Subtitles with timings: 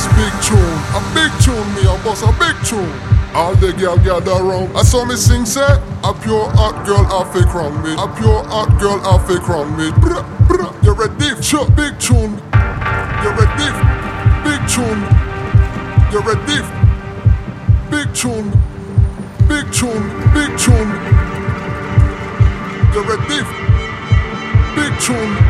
[0.00, 0.78] boss big tune.
[0.94, 2.90] A big tune, me a boss a big tune.
[3.34, 4.76] All the girl gather round.
[4.76, 7.92] I saw me sing say, a pure hot girl off a crown me.
[7.92, 9.90] A pure hot girl off a crown me.
[10.02, 11.40] Bruh, bruh, you ready?
[11.42, 12.32] Sure, big tune.
[13.22, 13.70] You ready?
[14.44, 15.00] Big tune.
[16.10, 16.60] You ready?
[17.90, 18.50] Big tune.
[19.46, 20.04] Big tune.
[20.34, 20.90] Big tune.
[22.92, 23.40] You ready?
[24.74, 25.49] Big tune.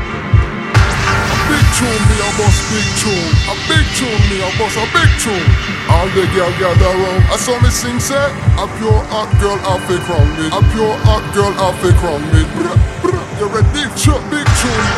[1.81, 3.33] A tune, me a boss big tune.
[3.49, 5.48] A big tune, me a boss a big tune.
[5.88, 7.25] All the girl gather round.
[7.33, 8.21] I saw me sing say,
[8.61, 10.52] a pure hot girl off a crown me.
[10.52, 12.45] A pure hot girl off a crown me.
[12.52, 13.88] Bruh, bruh, you ready?
[13.97, 14.88] Sure, big tune.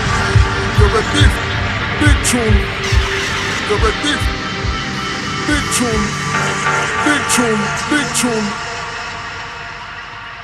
[0.83, 1.27] You're ready?
[2.03, 2.59] Big tune.
[3.71, 4.15] You're ready?
[5.47, 6.05] Big tune.
[7.07, 7.63] Big tune.
[7.95, 8.47] Big tune.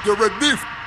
[0.06, 0.77] You're a ready?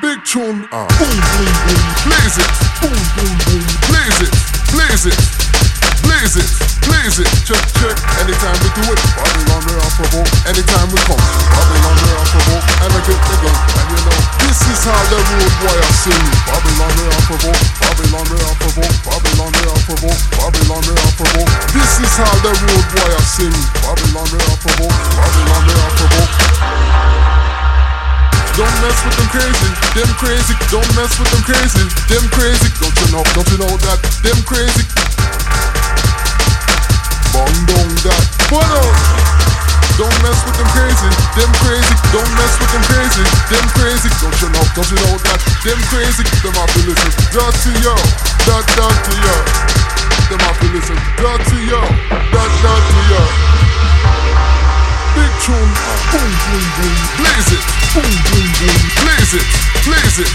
[0.00, 0.64] Big tune.
[0.72, 0.88] Uh.
[0.96, 1.82] Boom, boom, boom.
[2.08, 2.48] Blaze it.
[2.80, 3.60] Boom, boom, boom.
[3.92, 4.32] Blaze it.
[4.72, 5.18] Blaze it.
[6.00, 6.48] Blaze it.
[6.88, 7.28] Blaze it.
[7.44, 7.96] Check, check.
[8.24, 10.32] Anytime we do it, Babylon we are provoke.
[10.48, 12.64] Anytime we come, Babylon we are provoke.
[12.82, 13.52] And I get the gun.
[13.52, 16.24] And you know, this is how the road warrior sing.
[16.48, 17.62] Babylon we are provoke.
[17.76, 18.96] Babylon we are provoke.
[19.04, 20.20] Babylon we are provoke.
[20.40, 21.52] Babylon we are provoke.
[21.76, 23.56] This is how the road warrior sing.
[23.84, 24.96] Babylon we are provoke.
[25.20, 26.91] Babylon we are provoke.
[28.52, 30.54] Don't mess with them crazy, them crazy.
[30.68, 32.68] Don't mess with them crazy, them crazy.
[32.84, 33.24] Don't you know?
[33.32, 34.84] Don't you know that them crazy?
[37.32, 38.24] Bong dong that.
[38.52, 39.32] What?
[39.96, 41.96] Don't mess with them crazy, them crazy.
[42.12, 44.12] Don't mess with them crazy, them crazy.
[44.20, 44.64] Don't you know?
[44.76, 46.24] Don't you know that them crazy?
[46.44, 47.12] Them have to listen.
[47.32, 47.96] Dirty yo,
[48.52, 49.36] that dirty yo.
[50.28, 50.96] Them have to listen.
[51.16, 53.22] Dirty yo, that dirty yo.
[53.62, 53.71] Big
[55.42, 55.72] tune,
[56.14, 59.46] boom boom boom, blaze it, boom boom boom, blaze it,
[59.82, 60.30] blaze it,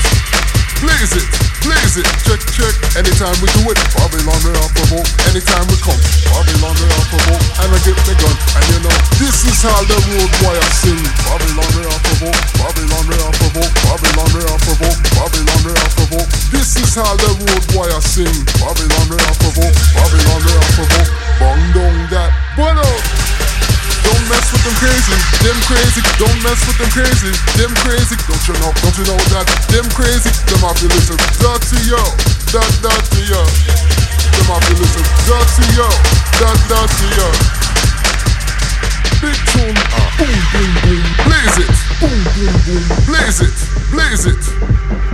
[0.83, 1.27] blaze it,
[1.63, 2.75] blaze it, check check.
[2.99, 5.07] Anytime we do it, Babylon we are provoke.
[5.31, 7.45] Anytime we come, Babylon we are provoke.
[7.63, 10.99] And I get the gun, and you know this is how the road warrior sing.
[11.23, 16.29] Babylon we are provoke, Babylon we are provoke, Babylon we are provoke, Babylon we provoke.
[16.51, 18.35] This is how the road warrior sing.
[18.59, 19.76] Babylon we are provoke,
[25.67, 25.99] crazy.
[26.15, 28.15] Don't mess with them crazy, them crazy.
[28.23, 28.71] Don't you know?
[28.79, 30.31] Don't you know that them crazy?
[30.47, 31.19] Them have to listen.
[31.43, 31.99] Dirty yo,
[32.55, 33.43] that dirty yo.
[34.31, 35.03] Them have to listen.
[35.27, 35.89] Dirty yo,
[36.39, 37.27] that dirty yo.
[39.19, 41.03] Big tune, uh, boom boom boom,
[41.47, 43.57] blaze it, boom boom boom, blaze it,
[43.91, 44.43] blaze it.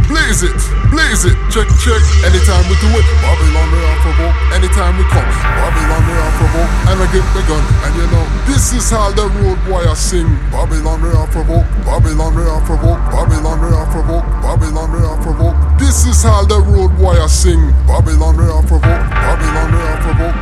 [0.04, 0.62] Blaze it,
[0.92, 2.04] blaze it, check, check.
[2.28, 4.36] Anytime we do it, Babylon we are provoke.
[4.54, 6.72] Anytime we come, Babylon we are provoke.
[6.92, 10.28] And I get the gun, and you know, this is how the road warrior sing.
[10.52, 15.20] Babylon we are provoke, Babylon we are provoke, Babylon we are provoke, Babylon we are
[15.24, 15.56] provoke.
[15.80, 17.72] This is how the road warrior sing.
[17.88, 20.38] Babylon we are provoke, Babylon we are provoke.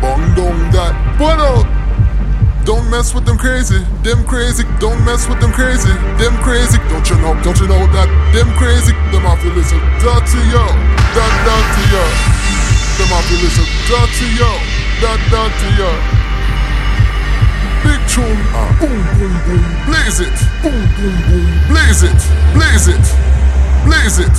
[0.00, 1.85] Bong dong that, but out.
[2.96, 4.64] Mess with them crazy, them crazy.
[4.80, 6.78] Don't mess with them crazy, them crazy.
[6.88, 7.36] Don't you know?
[7.44, 8.96] Don't you know that them crazy?
[9.12, 9.76] Them have to listen.
[10.00, 10.64] Dirty yo,
[11.12, 12.00] that dirty yo.
[12.96, 13.68] Them have to listen.
[13.84, 14.48] Dirty yo,
[15.04, 15.92] that dirty yo.
[17.84, 20.32] Big tune, uh, boom boom boom, blaze it,
[20.64, 22.16] boom boom boom, blaze it,
[22.56, 23.04] blaze it.
[23.84, 24.36] Blaze it, blaze it,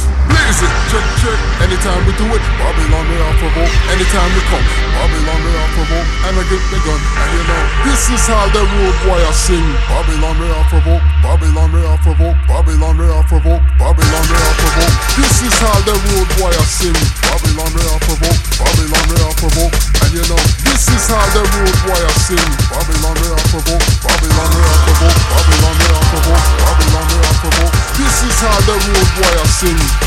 [0.56, 1.40] check, check.
[1.60, 3.74] Anytime we do it, Babylon we are provoke.
[3.92, 6.08] Anytime we come, Babylon we are provoke.
[6.24, 9.68] And I get the gun, and you know, this is how the road warrior sing.
[9.92, 14.56] Babylon we are provoke, Babylon we are provoke, Babylon we are provoke, Babylon we are
[14.56, 14.96] provoke.
[15.20, 16.98] This is how the road warrior sing.
[17.28, 19.76] Babylon we are provoke, Babylon we are provoke.
[20.08, 22.50] And you know, this is how the road warrior sing.
[22.72, 27.36] Babylon we are provoke, Babylon we are provoke, Babylon we are provoke, Babylon we are
[27.44, 27.74] provoke.
[28.00, 30.07] This is how the road warrior sing.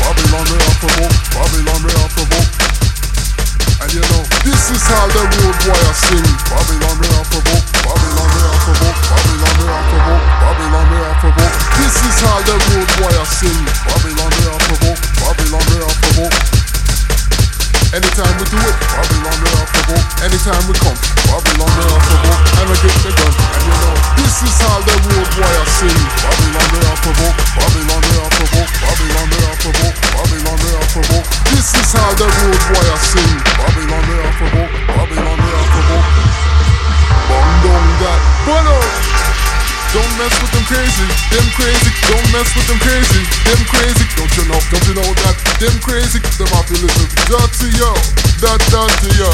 [6.11, 6.27] Sing.
[6.51, 11.17] Babylon we are provoke, Babylon we are provoke, Babylon we are provoke, Babylon we are
[11.23, 11.55] provoke.
[11.79, 13.61] This is how the road warrior sing.
[13.87, 16.35] Babylon we are provoke, Babylon we are provoke.
[17.91, 20.07] Anytime we do it, Babylon we are provoke.
[20.23, 22.43] Anytime we come, Babylon we are provoke.
[22.59, 23.11] And I get the
[40.71, 41.91] crazy, them crazy.
[42.07, 44.05] Don't mess with them crazy, them crazy.
[44.15, 44.59] Don't you know?
[44.71, 46.23] Don't you know that them crazy?
[46.39, 47.07] Them to listen.
[47.27, 47.91] Dirty yo,
[48.39, 49.31] that dirty yo.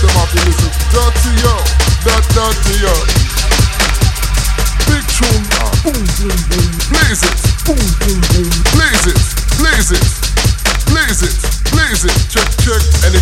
[0.00, 0.72] Them to listen.
[0.88, 1.54] Dirty yo,
[2.08, 2.94] that dirty yo.
[4.88, 5.44] Big tune,
[5.84, 7.36] boom boom boom, blaze it,
[7.68, 9.20] boom boom boom, blaze it,
[9.60, 10.04] blaze it.
[10.88, 11.47] blaze it, blaze it.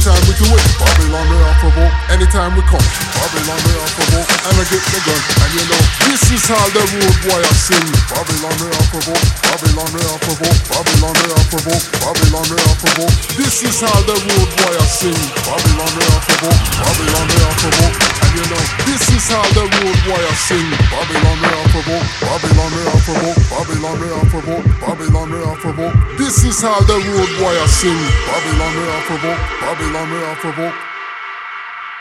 [0.07, 1.95] Anytime we do it, Babylon we are provoke.
[2.15, 4.31] Anytime we come, Babylon we are provoke.
[4.47, 7.51] And I get the gun, and you know, this is how the road boy I
[7.59, 7.91] sing.
[8.15, 12.77] Babylon we are provoke, Babylon we are provoke, Babylon we are provoke, Babylon we are
[12.79, 13.15] provoke.
[13.35, 15.19] This is how the road boy I sing.
[15.43, 17.97] Babylon we are provoke, Babylon we are provoke.
[17.99, 20.71] And you know, this is how the road boy I sing.
[20.87, 25.59] Babylon we are provoke, Babylon we are provoke, Babylon we are provoke, Babylon we are
[25.59, 25.95] provoke.
[26.15, 27.99] This is how the road boy I sing.
[28.31, 30.75] Babylon we are provoke, Babylon we are provoke.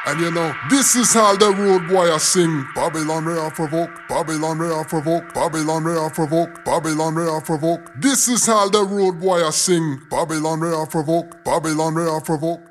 [0.07, 2.65] And you know, this is how the road boy I sing.
[2.75, 7.41] Babylon we are provoke, Babylon we are provoke, Babylon we are provoke, Babylon we are
[7.41, 7.91] provoke.
[7.99, 10.01] This is how the road boy I sing.
[10.11, 12.61] Babylon we are provoke, Babylon we are provoke.